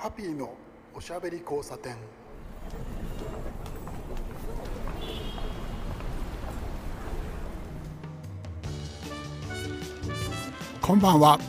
[0.00, 0.54] ハッピーの
[0.94, 1.96] おしゃべり交差点。
[10.80, 11.40] こんばんは。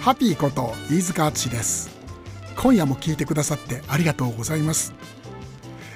[0.00, 1.90] ハッピーこと飯塚敦です。
[2.56, 4.94] 今夜も聞いてくださってありがとうございます、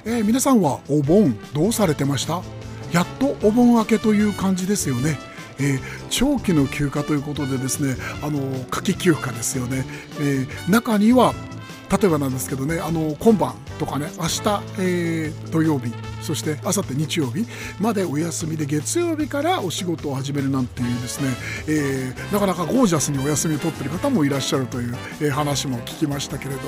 [0.04, 2.42] えー皆さんはお盆どうされてました？
[2.92, 5.18] やっとお盆明けという感じですよね。
[5.58, 8.38] えー長期の休暇ということでですねあの
[8.70, 9.86] 夏季休暇ですよね、
[10.20, 11.32] えー中には
[11.92, 15.92] 例えばなんですけどねあの今晩とかね明日、えー土曜日
[16.22, 17.44] そして明後日日曜日
[17.80, 21.28] までお休みで月曜日からお仕事を始めるなんていうですね、
[21.68, 26.60] えーなかなかゴージャスにお休みを取ってる方もいらっしゃるという、えー話も聞きましたけれど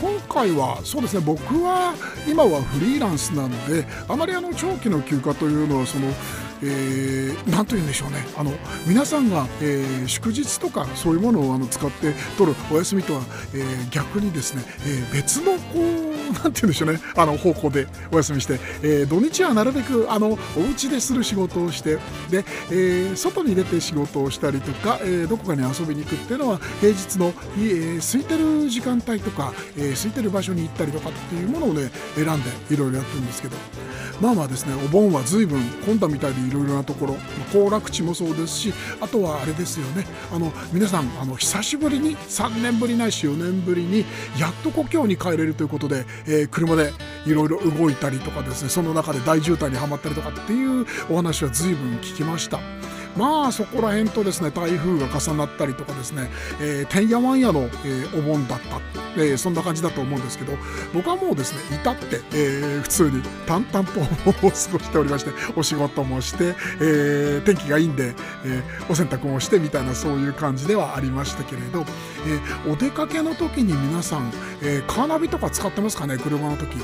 [0.00, 1.94] 今回はそうですね僕は
[2.28, 6.06] 今はフリーランスなのであまりあの長期の休暇というのはその
[6.62, 8.26] えーなんと言うんでしょうね。
[8.36, 8.52] あの
[8.86, 13.22] 皆さんが、えー祝日とかそういうものをあの使って取るお休みとは、
[13.54, 17.00] えー逆にですね、えー別のこうなんて言うんでしょうね。
[17.16, 21.96] あの方向でお休みして、えー土日はなるべくあのお家でする仕事をして
[22.30, 33.56] で、えー外に出て仕事をしたりとか、えーどこかに遊びに行くっていうのは平日の、えー空いてる時間帯とか、えー空いてる場所に行ったりとかっていうものをね選んでいろいろやってるんですけど。
[34.20, 37.16] まあまあですねお盆は随分混んだみたいでいろいろなところ
[37.52, 44.04] 行楽地もそうですしあとはあれですよねあの皆さんあの久しぶりに3年ぶりないし4年ぶりに
[44.38, 46.92] やっと故郷に帰れるということで、えー車で
[47.26, 52.58] いろいろ動いたりとかですねその中で大渋滞にはまったりとかっていうお話は随分聞きました。
[53.16, 56.30] まあそこら辺とですね台風が重なったりとかですね、
[56.60, 58.80] えーてんやわんやの、えーお盆だった、
[59.16, 60.52] えーそんな感じだと思うんですけど
[60.94, 68.14] 僕はもうですね至って、えー普通に淡々とお盆を過ごしておりましてお仕事もして、えー天気がいいんで、
[68.44, 71.80] えーお洗濯もしてみたいなそういう感じではありましたけれど、
[72.26, 74.30] えーお出かけの時に皆さん、
[74.62, 76.76] えーカーナビとか使ってますかね車の時。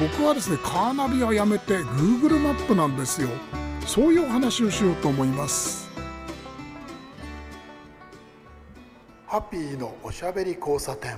[0.00, 3.28] 僕はですねカーナビはやめて Google マップなんですよ。
[3.86, 5.90] そういうお話をしようと思います。
[9.26, 11.16] ハッピーのおしゃべり交差点。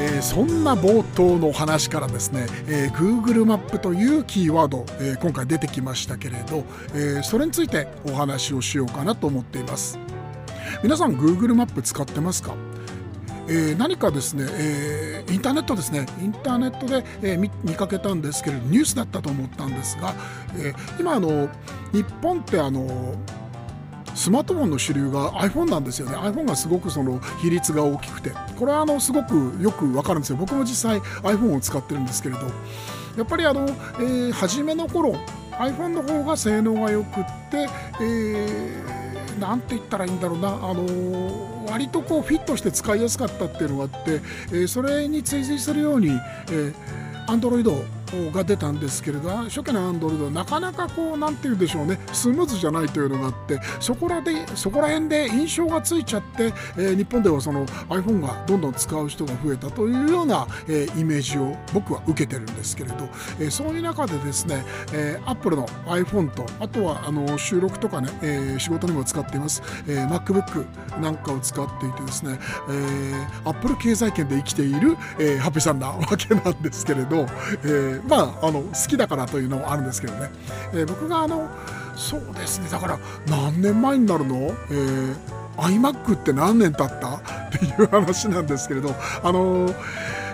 [0.00, 6.64] えーそんな冒頭のお話からですね、えー Google マップというキーワード、えー今回出てきましたけれど、
[6.94, 9.98] えーそれについてお話をしようかなと思っています。
[10.82, 12.54] 皆さん Google マップ使ってますか？
[13.48, 16.06] えー何かですね、えーインターネットですね。
[16.20, 20.14] インターネットで、えー見かけたんですけれどニュースだったと思ったんですが、
[20.56, 21.48] えー今あの
[21.92, 23.14] 日本ってあの
[24.14, 26.16] スマートフォンの主流が iPhone なんですよね。
[26.16, 28.32] iPhone がすごくその比率が大きくて。
[28.58, 30.36] これはあのすごくよくわかるんですよ。
[30.36, 32.40] 僕も実際 iPhone を使ってるんですけれど。
[33.16, 33.66] やっぱりあの、
[34.00, 35.14] えー初めの頃
[35.52, 37.68] iPhone の方が性能が良くって、
[38.00, 38.97] えー
[39.38, 46.74] なんて言ったらいいんだろうな、あのー割とこうフィットして使いやすかったっていうのがあって、えーそれに追随するように、えー
[47.28, 47.97] Android
[48.32, 63.08] が出たんですけれど初期の Android はなかなかこうなんて言うんでしょうねスムーズじゃないというのがあってそこらでそこら辺で印象がついちゃって、えー日本ではその iPhone がどんどん使う人が増えたというような、えーイメージを僕は受けてるんですけれど、
[63.38, 70.66] えーそういう中でですね、えー Apple の iPhone とあとはあの収録とかね、えー仕事にも使っています、えー MacBook
[71.00, 80.30] なんかを使っていてですね、えー Apple 経済圏で生きている、えーハッピーさんなわけなんですけれど、えーまああの好きだからというのもあるんですけどね、
[80.72, 81.48] えー僕があの
[81.96, 82.68] そうですね。
[82.70, 85.16] だから何年前になるの、えー
[85.58, 87.16] iMac って何年経った？
[87.16, 87.20] っ
[87.50, 88.94] ていう話なんですけれど
[89.24, 89.74] あの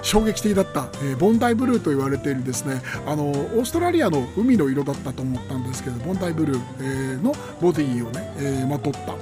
[0.02, 2.82] 衝撃的だった、えーボンダイブルーと言われているですね。
[3.06, 7.32] あのオーストラリアの海の色だったと思ったんですけどボンダイブルー、えの
[7.62, 9.14] ボディをね、えーまとった。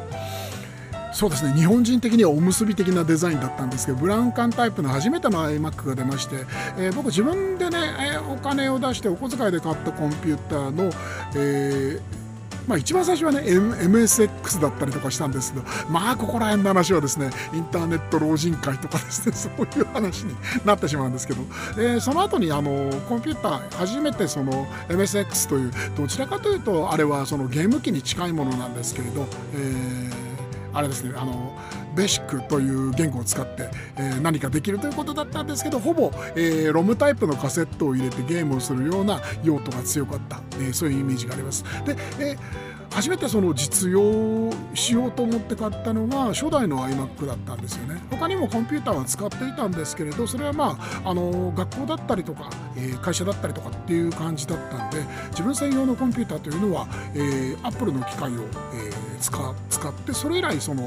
[1.13, 1.53] そうですね。
[1.53, 6.37] 日本人的にはおむすび的なデザインだったんですけどブラウン管タイプの初めての iMac が出まして、
[6.79, 7.79] えー僕自分でね、
[8.15, 10.91] えーお金を出してお小遣いで買ったコンピューターの、
[11.35, 12.23] えー
[12.67, 20.35] まあ、一番最初はね MSX だったりとかしたんですけどまあここら辺の話はですねインターネット老人会とかですね そういう話に
[20.65, 21.43] なってしまうんですけど、
[21.79, 30.32] えその後にあのコンピューター初めてその MSX というどちらかというとあれはそのゲーム機に近いものなんですけれど、えー
[30.73, 31.57] あれですねあの
[31.95, 41.65] ベーシックという言語を使って、えー何かできるということだったんですけどほぼ、えーロムタイプのカセットを入れてゲームをするような用途が強かった、えーそういうイメージがあります。
[41.85, 48.01] で、えー初めてその実用しようと思って買ったのが初代の iMac だったんですよね。
[48.11, 54.99] 他にもコンピューターは使っていたんですけれどそれはまああの学校だったりとか、えー、会社だったりとかっていう感じだったんで
[55.31, 58.43] 自分専用のコンピューターというのは、えー、Apple の機械を、
[58.75, 60.85] えー、使使ってそれ以来その、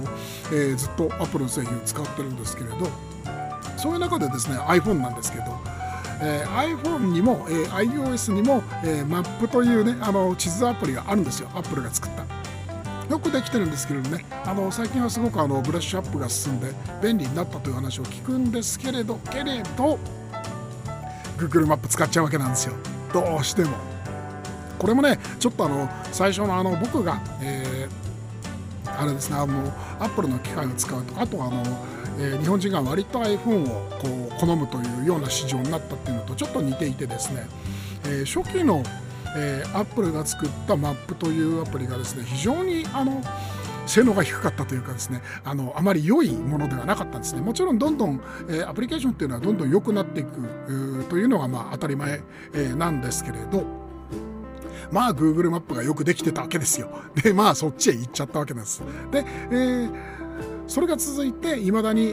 [0.51, 2.87] えー、ずっと Apple の製品を使ってるんですけれど
[3.77, 5.45] そういう中でですね iPhone なんですけど
[6.21, 11.49] えー、iPhone にも、えー、iOS にも、えー、マップというねあの地図アプリがあるんですよ。
[11.53, 12.25] Apple が作った。
[13.09, 14.25] よくできてるんですけれどね。
[14.45, 16.71] あの最近はすごくあのブラッシュアップが進んで
[17.03, 19.99] 便利になったという話を聞くんですけれどけれど
[21.37, 22.73] Google マップ使っちゃうわけなんですよ。
[23.13, 23.77] どうしても。
[24.79, 31.63] これもねちょっとあの最初のあの僕が、えー、あれですねあの Apple の機械を使うとあとあの
[32.17, 37.47] えー、日本人が割と iPhone をこう好むというような市場になったっていうのとちょっと似ていてですね、
[38.05, 38.83] えー、初期の、
[39.35, 43.21] えー、Apple が作ったマップというアプリがですね非常にあの
[43.85, 47.41] 性能が低かったというかですねあのあまり良いものではなかったんですね。
[47.41, 52.21] もちろんどんどん、えー、アプリケーションっていうのはどんどん良くなっていくというのがまあ当たり前、
[52.53, 53.63] えー、なんですけれど
[54.91, 56.89] まあ Google マップがよくできてたわけですよ。
[57.21, 58.81] でまあそっちへ行っちゃったわけです。
[59.11, 60.24] で、えー
[60.67, 62.11] それが続いていまだに、え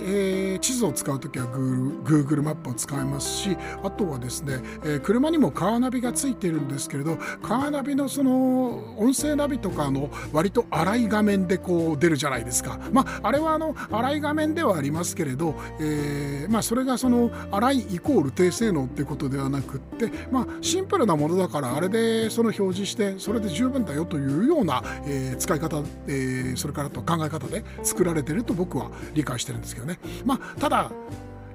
[0.56, 12.78] ー、地図を使う時は Google, マップを使いますしあとはですね、えー、車にもカーナビがついているんですけれどカーナビのその音声ナビとかの割と荒い画面でこう出るじゃないですか。
[12.92, 29.98] まああれはあの荒い画面ではありますけれど、えー、まあそれがその荒いイコール低性能ってことではなくってまあシンプルなものだからあれでその表示してそれで十分だよというような、えー、使い方、えー、それからと考え方で作られてると僕は理解してるんですけどね。
[30.24, 30.90] まあ、ただ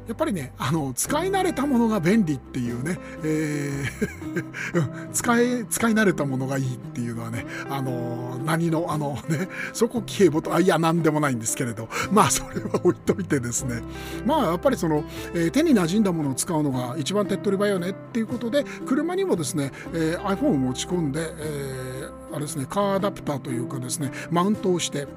[0.08, 4.18] やっぱりねあの使い慣れたものが便利っていうね、えー
[5.12, 13.82] 使い使い慣れたものがいいっていうのはねあの何のあのねそこ消えぼとあいや何でもないんですけれどまあそれは置いといてですね
[14.26, 15.04] まあやっぱりその、
[15.34, 25.08] えー、手に馴染んだものを使うのが一番手っ取り早いよねっていうことで車にもですね、えー、iPhone を持ち込んで、えー、あれですねカーアダプターというかですねマウントをして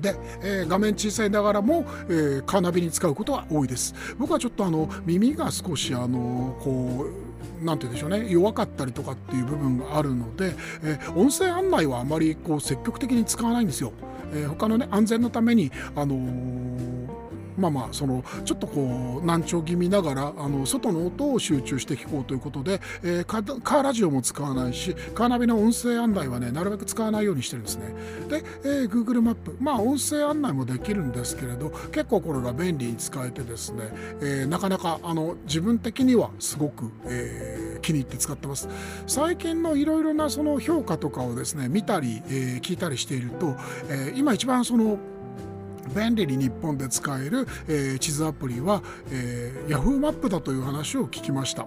[0.00, 3.94] で、えー、画面小さいながらも、えー、カーナビに使うことは多いです。
[4.18, 7.06] 僕はちょっとあの耳が少しあのこ
[7.62, 8.30] うなんて言うんでしょうね。
[8.30, 13.92] 弱かったりとかっていう部分があるので、えー、音声案内はあまりこう積極的に使わないんですよ、
[14.32, 17.25] えー、他のね安全のためにあのー
[17.56, 27.94] まあまあそのちょっとこう難聴気味ながらあの外の音を集中して聞こうということで、えー、カーラジオも使わないしカーナビの音声案内はねなるべく使わないようにしてるんですね。
[28.28, 38.68] で、えー、Google マップまあ音声案内もできるんですけれど結構これが便利に使えてですね、えー、なかなかあの自分的にはすごく、えー、気に入って使ってます。
[39.06, 43.56] 最近のいろいろなその評価とかをですね見たり、えー、聞いたりしていると、
[43.88, 44.98] えー、今一番その
[45.94, 51.66] 便利に日本で使える、えー、地図アプリは、えー、Yahoo マップだという話を聞きました。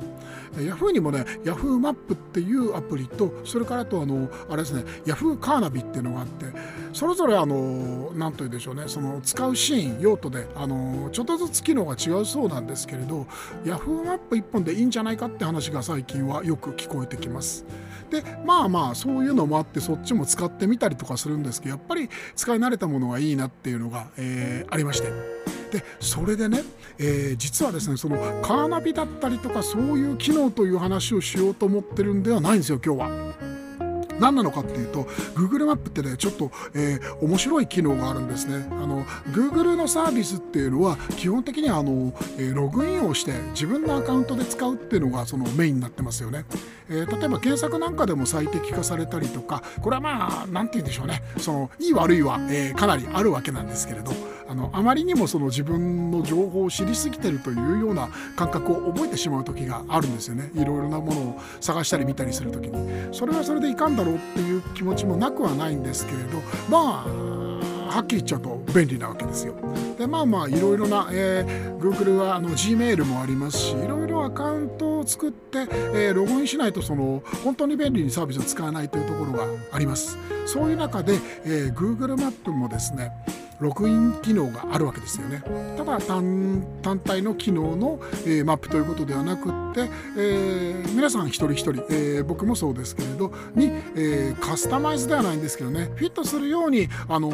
[0.55, 6.45] Yahoo にもね Yahoo マップっていうアプリとそれからとあのあれですね Yahoo カーナビっていうのがあって
[6.93, 13.27] それぞれあの何と言うでしょうねその使うシーン用途であのちょっとずつ機能が違うそうなんですけれど
[13.63, 17.65] Yahoo マップ1本でいいんじゃないかって話が最近はよく聞こえてきます。
[18.09, 25.09] でまあまあそういうのもあってそっちも使ってみたりとかするんですけどやっぱり使い慣れたものがいいなっていうのが、えー、ありまして。
[25.69, 26.63] でそれでね、
[26.97, 33.68] えー、実はですねそのカーナビだったりとかそういう機能という話をしようと思ってるんではないんですよ今日は。
[34.19, 35.03] 何なのかっていうと
[35.35, 38.67] Google マップってねちょっと、えー、面白い機能があるんですね。
[38.71, 46.45] あの Google のサービスっていうのは基本的にはあの、え、ログインをして自分のアカウントで使うっていうのがそのメインになってますよね、
[46.89, 51.21] えー、例えば検索なんかでも最適化されたりとかこれはまあ何て言うんでしょうね。
[51.37, 54.11] そのいい悪いは、えー、かなりあるわけなんですけれど。
[54.49, 67.39] あのあまりにもその自分の情報を知りすぎてるというような感覚を覚えてしまう時があるんですよねいろいろなものを探したり見たりする時にそれはそれでいかんだろうっていう気持ちもなくはないんですけれどまあ
[67.89, 69.55] はっきり言っちゃうと便利なわけですよ。
[69.97, 80.17] でまあまあいろいろな、えー、Google はあの Gmail もありますしいろいろアカウントを作って、えー、ログインしないとその本当に便利にサービスを使わないというところがあります。
[80.45, 83.11] そういう中で、えー、Google マップもですね
[83.59, 85.43] ログイン機能があるわけですよね。
[85.77, 97.29] ただ単体の機能の、えー、マップということではなくって、えー、皆さん一人一人、えー、僕もそうですけれどに、えカスタマイズではないんですけどねフィットするように、あの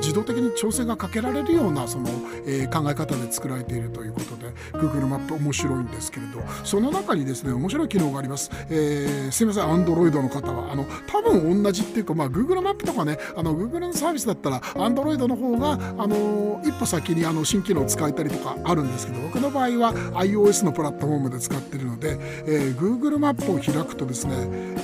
[0.00, 2.08] 自動的に調整がかけられるようなその、
[2.46, 24.34] え考え方で作られているということで Google マップ面白いんですけれどその中にですね面白い機能があります、えすいません Android の方はあの多分同じっていうか、まあ、Google マップとかねあの Google のサービスだったら Android の方が、あの一歩先にあの新機能を使えたりとかあるんですけど僕の場合は iOS のプラットフォームで使ってるので、えー、Google マップを開くとですね、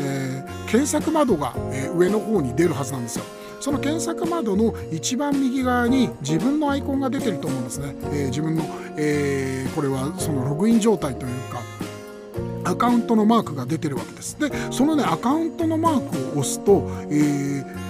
[0.01, 3.25] えー、検索窓が、えー、上の方に出るはずなんですよ。
[3.61, 7.95] その検索窓の一番右側に自分のアイコンが出てると思うんですね。
[8.05, 8.65] えー、自分の、
[8.97, 11.61] えー、これはそのログイン状態というか
[12.65, 14.39] アカウントのマークが出てるわけです。
[14.39, 17.88] でそのねアカウントのマークを押すと、えー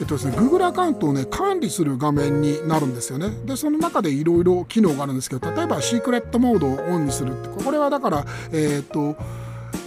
[0.00, 3.30] えっとですね、Google アカウントをね管理する画面になるんですよね。
[3.44, 9.16] でその中でいろいろ機能があるんですけど例えばシークレットモードをオンにするってこれはだからえー、っと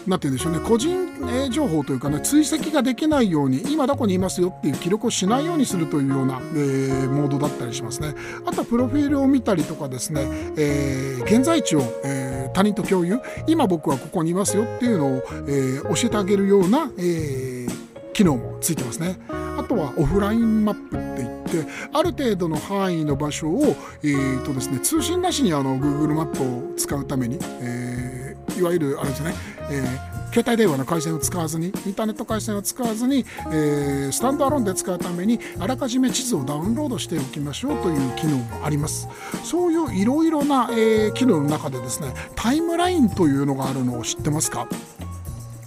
[0.07, 1.11] なて言うんでしょうね個人
[1.51, 8.15] 情報というかね追跡ができないように今どこにいますよっていう記録をしないようにするというような、えー、モードだったりしますね
[8.45, 10.27] あとはプロフィールを見たりとかですね、
[10.57, 17.67] えー、現在地を、えー、他人と共有今僕はここにいますよっていうのを、え教えてあげるような、え
[18.13, 19.19] 機能もついてますね
[19.61, 29.33] あとはオフラインマップって言ってある程度の範囲の場所を、えーとですね、通信なしにあの Google マップを使うために、えー、いわゆるあれですね、
[29.69, 39.09] えー携帯電話の回線を使わずにインターネット回線を使わずに、えー、スタンドアロンで使うためにあらかじめ地図をダウンロードしておきましょうという機能もあります。
[39.43, 44.69] そういういろいろな、えー、機能の中でですねタイムラインというのがあるのを知ってますか？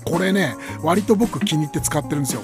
[0.06, 2.40] これね割と僕気に入って使ってるんですよ。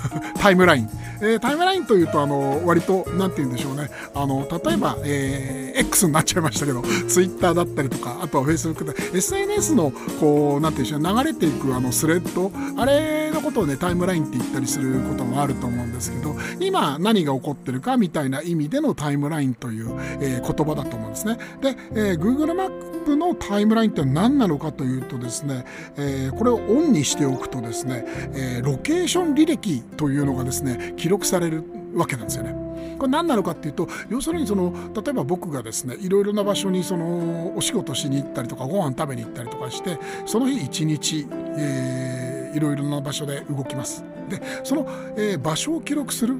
[0.38, 0.88] タイムライン、
[1.20, 3.90] えー、タイムラインというとあの割と何て言うんでしょうね。
[4.14, 12.50] あの例えば、えー、X になっちゃいましたけど Twitter だったりとかあとは Facebook で SNS のこう何て言うんでしょう流れていくあのスレッド。
[12.76, 21.38] あれのことをねタイムラインって言ったりすることもあると思うんですけど今何が起こってるかみたいな意味でのタイムラインという、えー、言葉だと思うんですね。
[21.60, 25.64] で、えー、Google マップのタイムラインって何なのかというとですね、
[25.96, 32.62] えー、これをオンにしておくとですね、えー、ロケーション履歴というのがですね記録されるわけなんですよね。
[32.98, 44.04] これ何なのかっていうと要するにその例えば僕がですねいろいろな場所にそのお仕事しに行ったりとかご飯食べに行ったりとかしてその日一日、えー、いろいろな場所で動きます。
[44.28, 44.86] でその、
[45.16, 46.36] えー、場所を記録する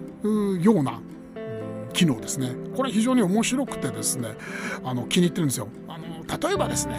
[0.61, 1.01] ような
[1.93, 4.37] 機能ですねこれ非常に面白くてですね
[4.85, 5.69] あの気に入ってるんですよ。
[5.89, 6.05] あの
[6.49, 6.97] 例えばですね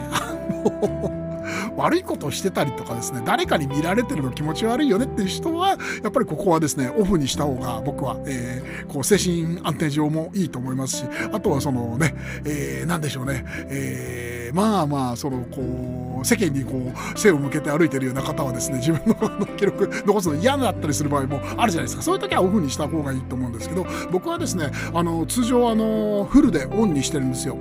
[1.75, 27.57] 悪いことをしてたりとかですね誰かに見られてるの気持ち悪いよねっていう人はやっぱりここはですねオフにした方が僕は、えー、こう精神安定上もいいと思いますしあとはそのね、えー、何でしょうね、えー、まあまあそのこう世間にこう背を向けて歩いてるような方はですね自分の記録残すの嫌だったりする場合もあるじゃないですかそういう時はオフにした方がいいと思うんですけど僕はですねあの通常あのフルでオンにしてるんですよ。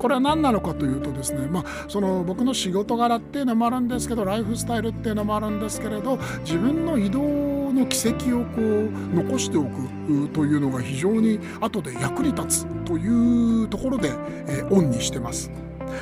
[0.00, 14.08] これは何なのかというとですね、まあ、その僕の仕事柄っていうのもあるんですけどライフスタイルっていうのもあるんですけれど自分の移動の軌跡をこう残しておくというのが非常に後で役に立つというところで、
[14.48, 15.50] えー、オンにしてます。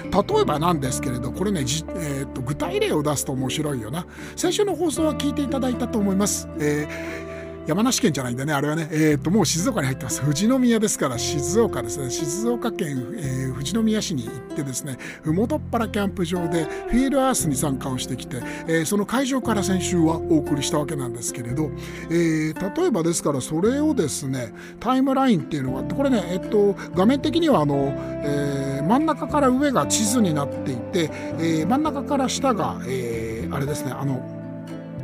[0.05, 7.38] 例えばなんですけれどこれね、えーと、と具体例を出すと面白いよな先週の放送は聞いていただいたと思います、えー
[7.69, 10.23] 山梨県じゃないんだねあれはね、えー、ともう静岡に入ってます。
[10.23, 12.09] 富士宮ですから静岡ですね。
[12.09, 21.71] 静岡県、えー、富士宮市に行ってですね麓っ腹キャンプ場でフィールアースに参加をしてきて、えー、その会場から先週はお送りしたわけなんですけれど、
[22.09, 27.93] えー、例えばですからそれをですねタイムラインっていうのがあってこれね、えっと、画面的にはあの、
[28.25, 34.38] えー、真ん中から上が地図になっていて、えー、真ん中から下が、えー、あれですねあの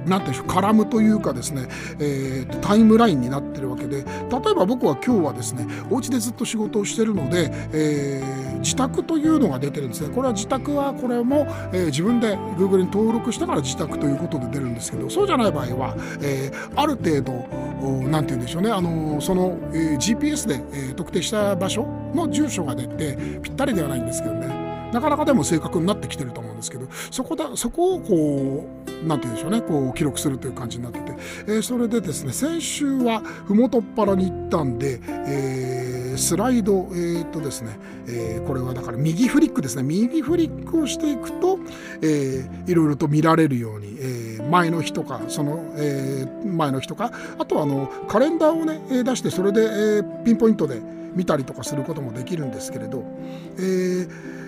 [0.06, 1.66] なんていうカラムというかですね、
[1.98, 10.14] えー、タイムラインになってるわけで例えば僕は今日はですねお家でずっと仕事をしてるので、えー、自宅というのが出てるんですね。
[10.14, 17.32] これは自宅はこれも、えー、自分で Google に登録したから自宅ということで出るんですけどそうじゃない場合は、えー、ある程度
[18.08, 21.84] なんて言うんでしょうねあのその、えー、GPS で、えー、特定した場所
[22.14, 24.63] の住所が出てぴったりではないんですけどね。
[24.94, 31.12] なかなかでも正確になってきてると思うんですけどそこだそこをこう何て言うんでしょうねこう記録するという感じになってて、
[31.48, 39.82] えー、それでですね先週は麓っ腹に行ったんで、えー、スライド、えーとですねえ、これはだから右フリックですね。
[39.82, 41.58] 右フリックをしていくと、
[42.02, 49.62] えー、いろいろと見られるように、え、前の日とかその、え、前の日とかあとはあのカレンダーをね出してそれで、
[50.00, 50.80] え、ピンポイントで
[51.14, 53.04] 見たりとかすることもできるんですけれど、
[53.56, 54.43] えー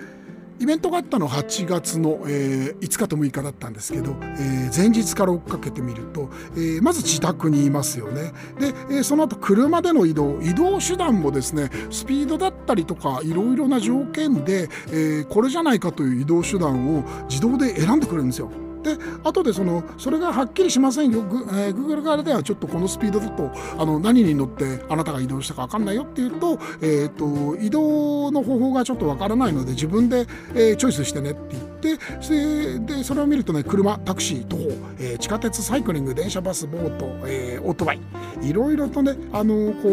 [0.59, 18.49] イベントがあったのは8月の、えー、5日と6日だったんですけど、えー、前日から追っかけてみると、えー、まず自宅にいますよねで、えー、その後車での移動移動手段もですねスピードだったりとかいろいろな条件で、えー、これじゃないかという移動手段を自動で選んでくれるんですよ。
[18.95, 34.63] で後でそのそれがはっきりしませんよ、グえー、Google 側ではちょっとこのスピードだとあの何に乗ってあなたが移動したか分かんないよっていうと,、えーと、移動の方法がちょっと分からないので自分で、えー、チョイスしてねって言ってそれでそれを見るとね車タクシー徒歩、
[34.99, 38.01] えー、地下鉄サイクリング電車バスボート、えー、オートバイ
[38.41, 39.89] いろいろとねあのこ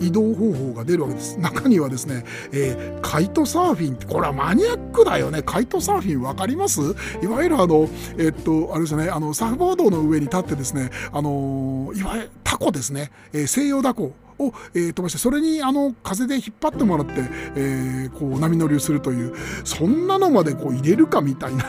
[0.00, 1.38] う移動方法が出るわけです。
[1.38, 5.42] 中にはですね、えー、カイトサーフィンこれはマニアックだよね。
[5.42, 6.80] カイトサーフィン分かります？
[7.22, 14.12] いわゆるあの、えー、っとあれですねあのサーフボードの上に立ってですねあのいわゆるタコですね、えー、西洋ダコ。
[14.38, 17.12] を、えー、飛ばしてそれにあの風で引っ張ってもらって、
[17.56, 21.64] えー、こう波乗りをするというそんなのまでこう入れるかみたいな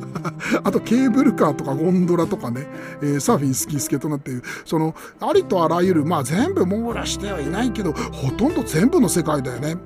[0.62, 2.66] あとケーブルカーとかゴンドラとかね、
[3.02, 9.76] えー、サーフィンスキースケートなんていうそのありとあらゆるまあ全部網羅してはいないけどほとんど全部の世界だよね。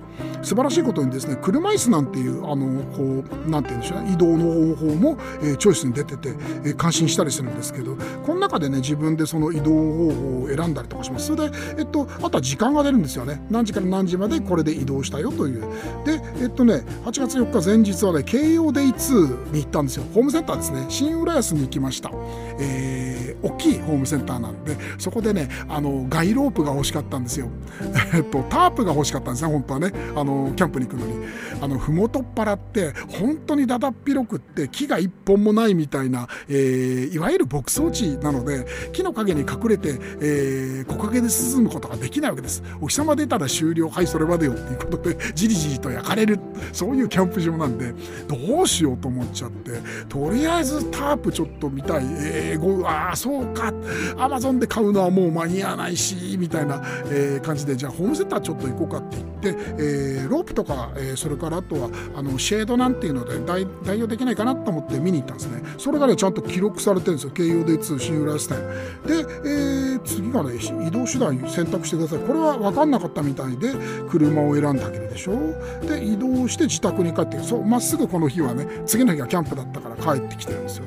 [0.42, 13.40] 素晴らしいことにですね車椅子なんていうあのこうなんて言うんでしょうね移動の方法も、えー、チョイスに出てて、えー、感心したりするんですけどこの中でね自分でその移動方法を選んだりとかしますそれで、えっと、あとは時間が出るんですよね。
[13.50, 15.60] 何時から何時までこれで移動したよという。
[16.04, 20.04] でえっとね8月4日前日はね京葉デイ2に行ったんですよ。
[20.14, 20.86] ホームセンターですね。
[20.88, 22.10] 新浦安に行きました、
[22.58, 27.48] えー、大きいホームセンターなんでそこでねあのガイロープが欲しかったんですよ。
[28.14, 29.92] えっとタープが欲しかったんですね本当はね。
[30.16, 31.12] あのキャンプに行くのに。
[31.60, 42.62] あの麓っ腹って本当にだだっ広くって木が一本もないみたいな、えー、いわゆる牧草地なので木の陰に隠れて、えー、木陰で進むことができないわけです。
[42.80, 43.88] お日様出たら終了。
[43.88, 46.38] はいそれまでよっていうことでじりじりと焼かれる。
[46.72, 47.94] そういうキャンプ場なんで
[48.26, 52.04] どうしようと思っちゃってとりあえずタープちょっと見たい。
[52.04, 53.72] えー、ああそうか。
[54.16, 65.62] アマゾンで買うのはもう間に合わないしみたいな、えー、感じでじゃあホームセンターちょっと行こうかって言って、えー、ロープとか、えー、それからあとはあのシェードなんていうので代代用できないかなと思って見に行ったんですね。
[65.78, 67.30] それがねちゃんと記録されてるんですよ。
[67.30, 68.58] 京葉 D2 新浦安店
[69.06, 72.18] で、えー、次がね移動手段選択してください。
[72.20, 73.74] これは分かんなかったみたいで
[74.08, 75.38] 車を選んであげるでしょ？
[75.86, 80.84] で移動して自宅に帰ってそうまっすぐこの日はね次の日はキャンプだったから帰ってきてるんですよ。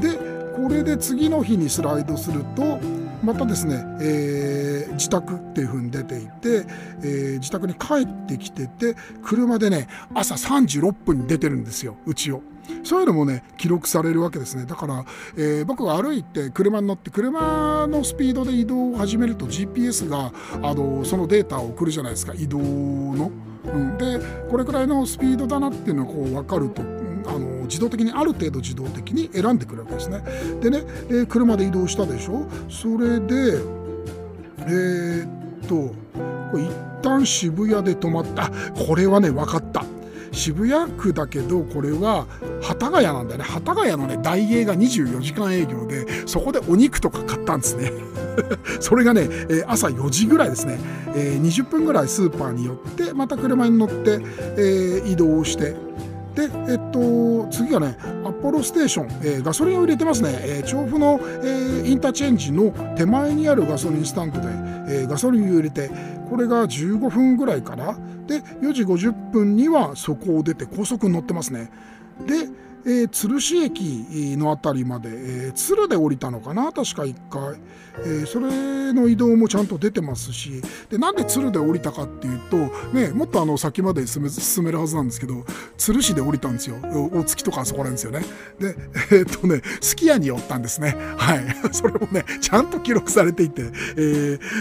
[0.00, 0.18] で
[0.56, 2.78] これで次の日にスライドすると
[3.22, 6.66] またですね、えー、自宅っていう風に出ていて、
[7.02, 12.42] えー、自宅に帰ってきてて車でね朝36分に出てるんですようちを。
[12.84, 15.04] そういうのもね記録されるわけですねだから、
[15.36, 20.32] えー、僕が歩いて車に乗って車のスピードで移動を始めると GPS が
[20.62, 23.30] あのそのデータを送るじゃないですか移動の。
[23.64, 24.18] うん、で
[24.50, 26.82] これくらいのスピードだなっていうのがこう分かると
[27.26, 30.22] あの自動的にある程度自動的に選んでくるわけですね。
[30.60, 32.46] でね、えー、車で移動したでしょ？
[32.68, 33.60] それで
[34.58, 35.26] えー、
[35.64, 35.94] っと
[36.50, 36.70] これ一
[37.02, 38.50] 旦渋谷で止まった。
[38.86, 39.84] これはね分かった。
[40.34, 42.26] 渋谷区だけどこれは
[42.62, 43.44] 幡ヶ谷なんだよね。
[43.44, 47.92] 幡ヶ谷のね大英が24時間営業でそこでお肉とか買ったんですね。
[48.80, 50.78] それがね、え朝4時ぐらいですね、
[51.14, 54.20] え、20分ぐらいスーパーに寄ってまた車に乗って、
[54.56, 55.76] え、移動して。
[56.34, 65.90] で、えっと、次がね、アポロステーション、えー、ガソリンを入れてますね、えー、調布の、えー、インターチェンジの手前にあるガソリンスタンドで、えー、ガソリンを入れて、
[66.30, 67.96] これが15分ぐらいから。
[68.26, 71.70] で、4時50分にはそこを出て高速に乗ってますね。
[72.26, 72.48] で、
[72.84, 73.80] えー、鶴市駅
[74.36, 76.72] の辺りまで、えー、鶴で降りたのかな？
[76.72, 77.60] 確か1回、
[78.04, 80.62] えー、それの移動もちゃんと出てますし。
[80.90, 82.56] でなんで鶴で降りたかっていうと、
[82.92, 85.44] ね、もっとあの先まで進め進めるはずなんですけど
[85.78, 86.76] 鶴市で降りたんですよ。
[86.82, 88.76] 大月とかあそこら辺ですよね。
[89.10, 90.96] でえっとねすき家に寄ったんですね。
[91.16, 91.44] はい。
[91.72, 93.70] それもねちゃんと記録されていて、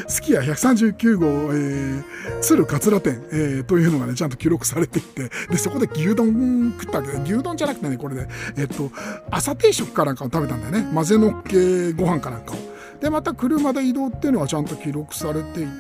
[0.08, 2.04] すき家139号、え
[2.42, 5.30] 鶴桂店、えというのがねちゃんと記録されていて。
[5.50, 8.92] でそこで牛丼食ったわけで牛丼じゃなくてねこれれで、えっと、
[9.30, 12.72] 朝定食かなんかを食べたんだよね混ぜのっけご飯かなんかを。
[13.00, 15.72] でまた車で移動っていうのはちゃんと記録されていて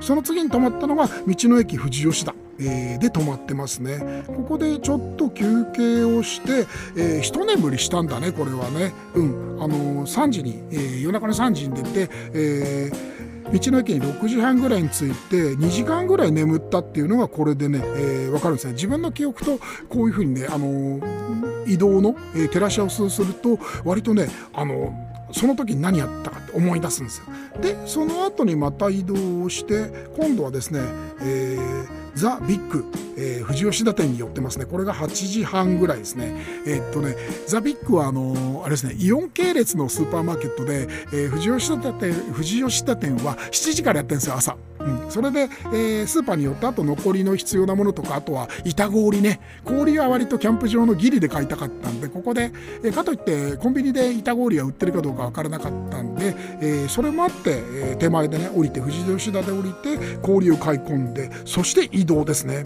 [0.00, 2.34] その次に止まったのが道の駅富士吉田。
[2.60, 13.17] えー、で止まってますねここでちょっと休憩をして、えー、一眠りしたんだねこれはねうんあのー、3時に、えー、夜中の3時に出て、えー
[13.52, 19.58] 道の駅に6時半ぐらいに着いて2時間ぐらい眠ったっていうのがこれでね、えー、分かるんですね自分の記憶と
[19.88, 24.92] こういうふうにね、あのー、移動の、えー、照らし合わせをすると割とね、あの
[25.32, 27.26] その時に何やったかって思い出すんですよ。
[27.60, 30.80] でその後にまた移動をして今度はですね、
[31.20, 32.84] えー、ザ・ビッグ、
[33.16, 34.64] えー、富士吉田店に寄ってますね。
[34.64, 36.34] これが8時半ぐらいですね。
[36.66, 37.16] えー、っとね、
[37.46, 44.56] ザ・ビッグはあのー、あれですね、イオン系列のスーパーマーケットで、えー、富士吉田店、富士吉田店は7時からやってるんですよ、朝。
[44.80, 52.52] うん、それで、えー、スーパーによった後残りの必要なものとかあとは板氷ね氷は割とキャンプ場のギリで買いたかったんでここで、
[52.84, 62.64] えー、かといってコンビニで板氷が売ってるかどうか分からなかったんで、えー、それもあって、え手前でね降りて富士吉田で降りて氷を買い込んでそして移動ですね。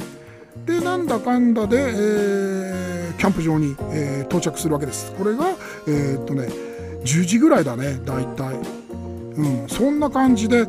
[0.67, 5.13] でなんだかんだで、えー、キャンプ場に、えー、到着するわけです。
[5.13, 5.47] これが、
[5.89, 6.49] えー、っとね
[7.05, 8.82] 10時ぐらいだね大体。
[9.37, 10.63] うん、そんな感じで、え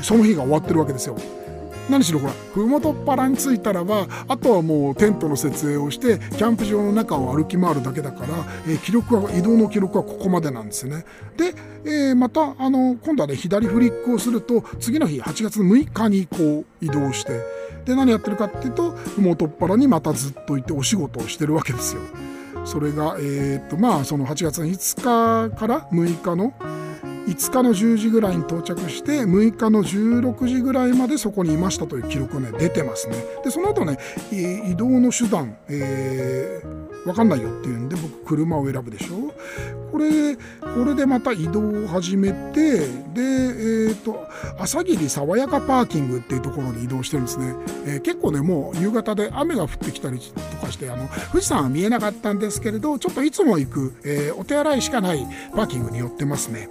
[0.00, 1.16] ー、その日が終わってるわけですよ。
[1.88, 8.28] 何しろほら麓っ腹に着いたらばあとはもうテントの設営をしてキャンプ場の中を歩き回るだけだから、
[8.66, 11.04] えー、記録は移動の記録はここまでなんですね。
[11.36, 17.40] で、えー、またあの今度はね左フリックをすると次の日8月6日にこう移動して
[17.84, 22.02] で何やってるかっていうと麓っ腹にまたずっといてお仕事をしてるわけですよ。
[22.64, 26.54] それがえー、っとまあその8月5日から6日の
[27.26, 33.16] 5日の10時ぐらいに到着して6日の16時ぐらいまでそこにいましたという記録がね出てますね。
[33.42, 33.98] でその後ね
[34.30, 39.32] 移動の手段、えー、分かんないよっていうんで僕車を選ぶでしょ？
[39.90, 40.40] これこ
[40.84, 44.26] れでまた移動を始めてでえっ、ー、と
[44.58, 47.54] 朝霧爽やかパーキングっていうところに移動してるんですね、
[47.86, 56.68] えー、結構ねもう夕方で雨が降ってきたりとかしてあの富士山は見えなかったんですけれどちょっといつも行く、えー、お手洗いしかないパーキングに寄ってますね。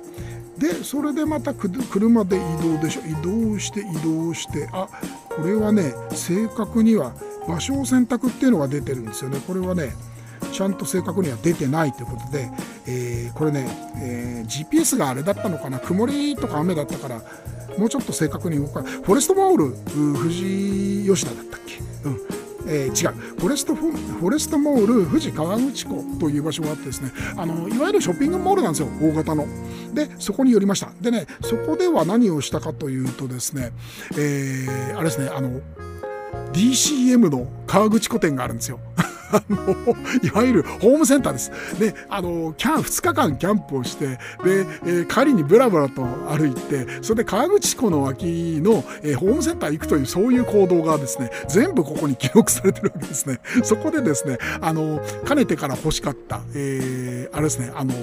[0.63, 3.01] でそれでまた車で移動でしょ。
[3.01, 4.69] 移動して移動して。
[4.71, 4.87] あ
[5.27, 7.13] これはね正確には
[7.49, 9.41] 場所を選択っていうのが出てるんですよね。
[9.45, 9.93] これはね
[10.53, 12.49] ちゃんと正確には出てないということで、
[12.87, 15.79] えー、これね、えー、GPS があれだったのかな。
[15.79, 17.21] 曇りとか雨だったから
[17.77, 19.75] もうちょっと正確に動かフォレストモール
[20.17, 22.19] 富士吉田だったっけ、うん、
[22.67, 29.47] えー、違うフォレストフォレストモール富士河口湖という場所があってですねあのいわゆるショッピングモールなんですよ大型の。
[29.93, 33.71] でそこに寄りましたでねそこでは何をしたかというとですね、
[34.17, 35.61] えー、あれですねあの
[36.51, 38.79] DCM の河口湖店があるんですよ。
[39.33, 41.51] あの、いわゆるホームセンターです。
[41.79, 53.39] で、あの、キャン、2日間キャンプをして、で、えー、帰りにブラブラと歩いて、それで河口湖の脇の、えー、ホームセンター行くという、そういう行動がですね、全部ここに記録されてるわけですね。
[53.63, 57.93] そこでですね、あの、かねてから欲しかった、えー、あれですね、あの、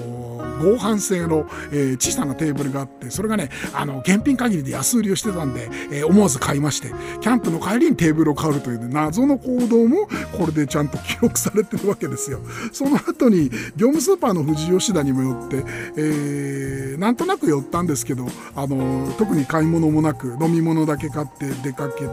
[0.61, 6.89] 合板製の、えー、小さなテーブルがあって、それがね、あの、現品限りで安売りをしてたんで、えー、思わず買いまして、
[7.21, 12.39] キャンプの帰りにテーブルを買うという、ね、謎の行動も、これでちゃんと記録録されてるわけですよ。
[12.71, 15.63] その後に業務スーパーの富士吉田にも寄って、
[15.97, 22.09] えー、なんとなく寄ったんですけど、あの特に買い物もなく飲み物だけ買って出かけて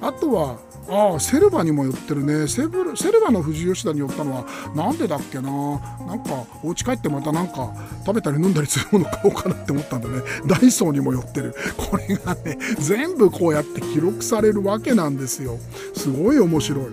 [0.00, 2.48] あとはああセルバにも寄ってるね。
[2.48, 5.50] セブセルバの富士吉田に寄ったのはなんでだっけな。
[5.50, 7.72] なんかお家帰ってまたなんか
[8.04, 10.22] 食べたり飲んだりするもの買おうかなって思ったんでね。
[10.46, 11.54] ダイソーにも寄ってる。
[11.76, 15.58] これがね全部こうやって記録されるわけなんですよ。
[15.94, 16.86] すごい面白い。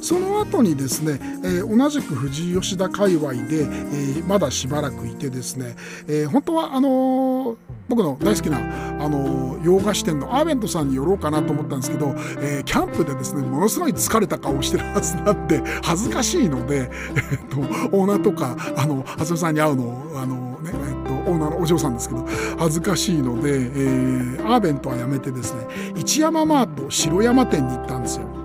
[0.00, 7.56] その後にですね、えー、同じく富士吉田界隈で、えー、まだしばらくいてですね、えー、本当はあの
[7.88, 16.90] 僕の大好きな、あの洋菓子店のアーベントさんに寄ろうかなと思ったんですけど、えキャンプでですねものすごい疲れた顔をしてるはずなんで恥ずかしいので、
[17.30, 17.60] えっと
[17.96, 22.26] オーナーとかあの蓮見さんに会うのあのね、えっとオーナーのお嬢さんですけど
[22.58, 28.37] 恥ずかしいので、えー、アーベントはやめてですね一山マート城山店に行ったんですよ。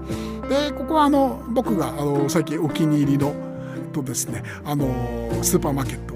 [0.49, 3.33] でここはあの僕があの最近お気に入りの
[3.93, 4.87] とですねあの
[5.43, 6.13] スーパーマーケット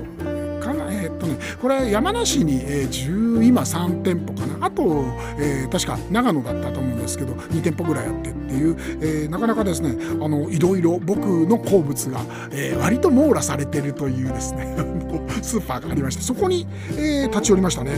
[0.74, 4.66] かえ、っとねこれ山梨に、えー、10今3店舗かな。
[4.66, 5.06] あと、
[5.40, 14.76] えー、確か長野だったと思うんですけど2店舗ぐらいあってっていう、えー、なかなかですねあのいろいろ僕の好物が、えー、割と網羅されてるというですね
[15.42, 17.92] スーパーがありましてそこに、え、立ち寄りましたね。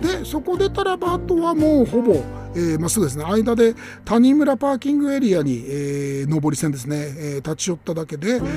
[0.00, 2.22] でそこ出たらばあとはもうほぼ
[2.54, 3.24] えー、まっすぐですね。
[3.24, 8.50] 間で谷村パーキングエリアに、えー、上り線ですね、えー、立ち寄っただけでもう、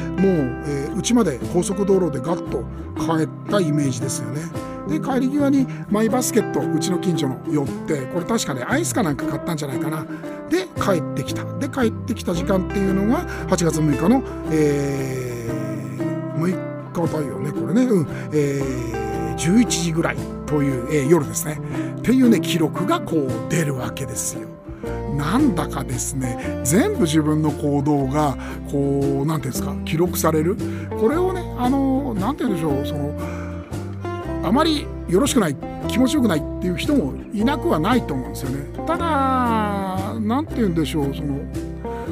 [0.66, 2.64] えー、ちまで高速道路でガッと
[2.98, 4.42] 帰ったイメージですよね。
[4.88, 10.06] で帰り際にマイバスケットうちの近所の寄ってこれ確かねアイスかなんか買ったんじゃないかな。
[10.50, 11.44] で帰ってきた。
[11.60, 16.42] で帰ってきた時間っていうのが8月6日の、えー、
[16.94, 17.84] 6日だよねこれね。
[17.84, 20.37] うん、えー、11時ぐらい。
[20.48, 21.60] という、えー、夜ですね
[22.00, 24.48] っていうね記録がこう出るわけですよ。
[25.16, 28.38] なんだかですね全部自分の行動が
[28.72, 30.56] こう何ていうんですか記録される
[31.00, 33.18] これをねあの何て言うんでしょうその
[34.44, 35.56] あまりよろしくない
[35.88, 38.66] 気持ちよくないっていう人もいなくはないと思うんですよね。
[38.86, 41.40] ただ何て言うんでしょうその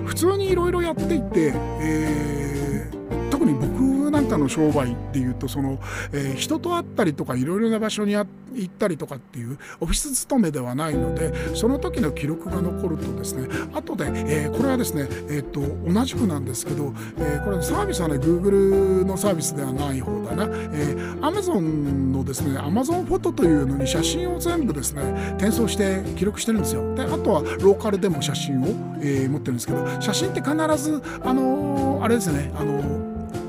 [0.06, 5.80] 普通にいろいろやっていて、えー、特に僕んかの商売っていうとその、
[6.12, 15.62] えー、人と会ったりとかいろいろな場所にあ行ったりとかっていうオフィス勤めではないのでその時の記録が残るとですね後で、えー、これはですね、えーと、
[15.92, 26.96] 同じくなんですけど、えー、これサービスはね Google のサービスではない方だな、えー、Amazon のですね Amazon フォトというのに写真を全部ですね転送して記録してるんですよ。
[26.96, 28.68] であとはローカルでも写真を、
[29.00, 33.05] えー、持ってるんですけど写真って必ずあのー、あれですねあのー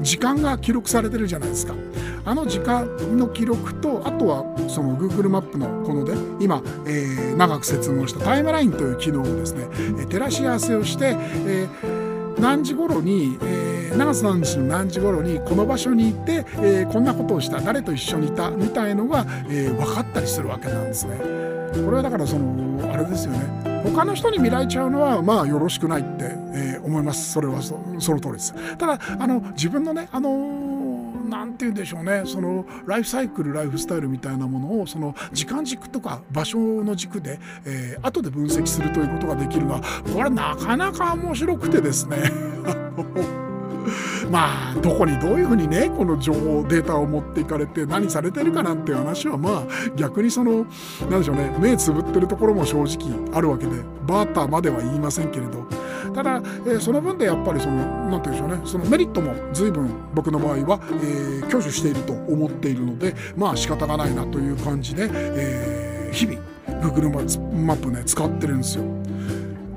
[0.07, 1.75] 時間が記録されてるじゃないですか
[2.25, 21.17] あの時間の記録とあとはその Google マップのこので今、えー、長く説明したタイムラインという機能をですね、えー、照らし合わせをして、えー、何時頃に、えー、長瀬何日の何時頃にこの場所にいて、えー、こんなことをした誰と一緒にいたみたいのが、えー、分かったりするわけなんですね。
[21.17, 27.33] これはだからそのあれですよね他の人に見られちゃうのはまあよろしくないって、えー、思います。
[27.33, 28.55] それはそその通りです。
[28.77, 32.23] ただあの自分のねあの何て言うんでしょうね。
[32.25, 39.81] そのライフサイクルライフスタイルみたいなものをその時間軸とか場所の軸で、えー、後で分析するということができるのは
[40.15, 42.17] これなかなか面白くてですね。
[44.31, 50.67] まあどこにどういうふうにねこの情報データを持っていかれて何されてるかなんて話はまあ逆にその
[51.09, 53.73] 何でしょうね目つぶってるところも正直あるわけで
[54.07, 55.67] バーターまでは言いませんけれど
[56.15, 56.37] ただ、
[56.67, 66.41] えー、その分でやっぱりその何て言うんでしょうねそのメリットも随分僕の場合は、えー、享受していると思っているのでまあ仕方がないなという感じで、えー、日々
[66.81, 67.11] Google
[67.55, 68.85] マップね使ってるんですよ。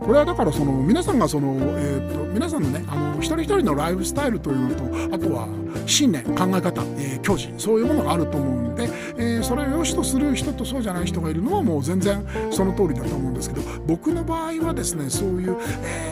[0.10, 5.48] これはだからその皆さんがその、えーと、皆さんのねあの一人一人のライフスタイルというのとあとは
[5.86, 15.56] 信念考え方、えー、教示そういうものがあると思うんで、えー、それを良しとする人とそうじゃない人がいるのはもう全然その通りだと思うんですけど僕の場合はですねそういう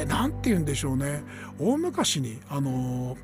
[0.07, 1.23] 何、えー、て言うんでしょうね
[1.57, 3.17] 大昔にあの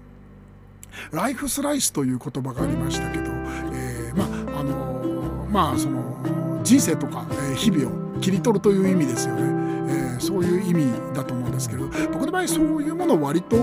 [1.12, 3.25] ライフスライスという言葉がありましたけど、
[3.73, 4.23] えー、ま
[4.55, 9.62] ああのまあその人生とか、え、日々を切り取るという意味ですよね。
[9.88, 13.60] えー、そういう意味だと思うんですけれど僕の場合そういうもの割と、え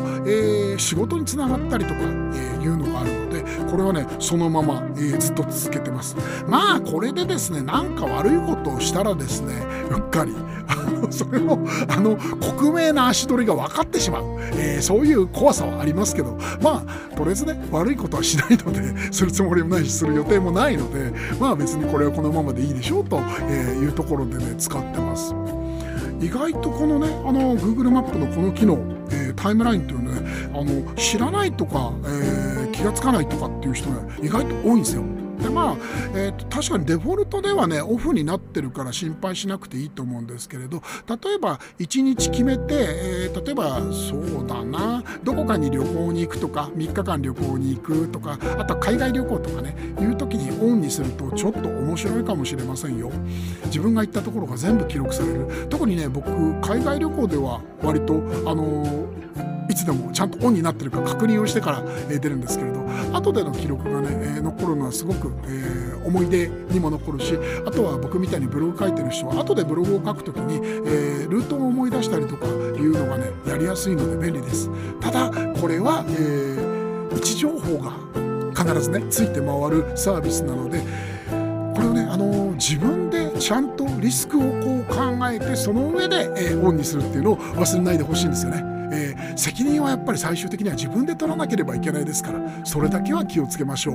[0.75, 9.55] ー、仕事につながったりとか、えー、いうのがあるのでこれはねそのまま、え、ずっと続けてますまあこれでですね何か悪いことをしたらですね
[9.91, 10.35] うっかり
[11.11, 25.35] それをあの克明な足取りが分かってしまう、えー、そういう怖さはありますけどまあとりあえずね悪いことはしないので するつもりもないしする予定もないのでまあ別にこれはこのままでいいでしょうというところでね使ってます。
[26.21, 28.75] 意外とこのねあの Google マップのこの機能、
[29.11, 35.20] えー、タイムラインというのねあの知らないとか、えー、気が付かないとかっていう人ね意外と多いんですよ。
[35.51, 35.77] まあ、
[36.15, 53.11] えーと、確かにデフォルトではねオフになってるから心配しなくていいと思うんですけれど例えば1日決めて、えー、例えばそうだなどこかに旅行に行くとか3日間旅行に行くとかあとは海外旅行とかねいう時にオンにするとちょっと面白いかもしれませんよ。
[53.67, 55.67] 自分が行ったところが全部記録される。
[55.69, 58.15] 特にね僕海外旅行では割と
[58.47, 59.20] あのー
[59.71, 62.81] いつでもちゃんとオンになってるか確認をしてから、え出るんですけれど
[63.13, 75.31] 後での記録がね、え残るのはすごく、え思い出にも残るしあとは僕みたいにブログ書いてる人は後でブログを書くときに、えルートを思い出したりとかいうのがねやりやすいので便利ですただ
[75.61, 77.93] これは、えー、位置情報が
[78.57, 80.81] 必ずねついて回るサービスなので
[81.75, 84.47] これをね、あの自分でちゃんとリスクをこ
[84.79, 88.70] う考えてその上で、えー、オンにするっていうのを忘れないでほしいんですよね。
[88.93, 93.95] えー、責任はやっぱり最終的には自分で取らなければいけないですからそれだけは気をつけましょう。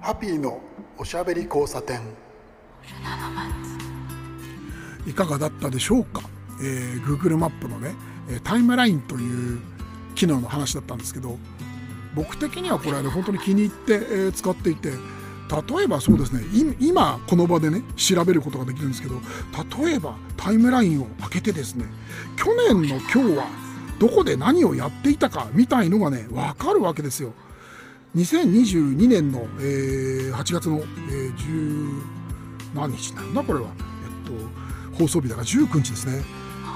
[0.00, 0.60] ハッピーの
[0.98, 2.00] おしゃべり交差点
[5.06, 6.22] いかがだったでしょうか、
[6.60, 7.94] えー、Google マップのね
[8.44, 9.60] タイムラインという
[10.14, 11.38] 機能の話だったんですけど
[12.14, 14.90] 僕的にはこれはね本当に気に入って、えー、使っていて
[15.52, 16.42] 例えばそうですね
[16.80, 19.16] 今この場でね調べることができるんですけど
[19.84, 21.84] 例えばタイムラインを開けてですね
[22.36, 23.46] 去年の今日は
[23.98, 27.32] どこで何をやっていたかみたいのがね分かるわけですよ。
[28.16, 32.02] 2022年の、えー、8月の、えー、10
[32.74, 36.22] 何日なんだこれは、えっと、放送日だから19日ですね。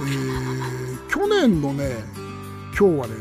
[0.03, 1.97] えー、去年のね
[2.79, 3.15] 今日はね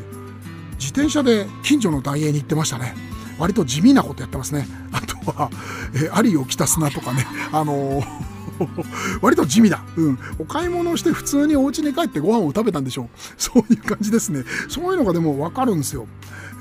[0.77, 2.93] 自転車で近所の大英に行ってましたね
[3.37, 5.49] 割と地味なことやってますねあとは、
[5.93, 8.35] えー、アリを着た砂とかねあのー
[9.21, 9.83] 割と地味だ。
[9.97, 10.19] うん。
[10.39, 13.09] お買い物をして普通にお家に帰ってご飯を食べたんでしょう。
[13.37, 14.43] そういう感じですね。
[14.69, 16.07] そういうのがでもわかるんですよ。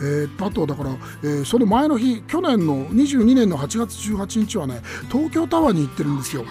[0.01, 0.91] えー、あとだから、
[1.23, 6.45] えー、その前の日、去年の22年の8月18日はね、東京タワーに行ってるんですよ。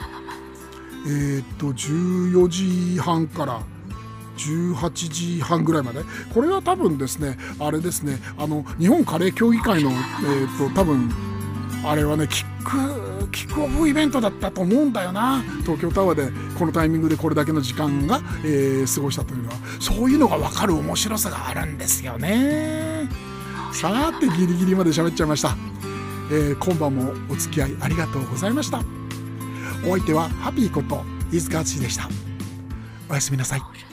[1.05, 2.47] えー、っと、14
[2.95, 3.61] 時半から
[4.37, 6.01] 18時半ぐらいまで。
[6.33, 11.09] これは多分ですねあれですねあの日本カレー協議会の、えーと、多分
[11.85, 15.43] あれはねキックキックオフイベントだったと思うんだよな。
[15.63, 23.09] 東京タワーでこのタイミングでこれだけの時間が、えー、過ごしたというのはそういうのが分かる面白さがあるんですよね。
[23.73, 25.57] さてギリギリまで喋っちゃいました、
[26.31, 28.81] えー、今晩もお付き合いありがとうございました。
[29.85, 32.07] お相手はハッピーこと飯塚敦でした。
[33.09, 33.92] おやすみなさい。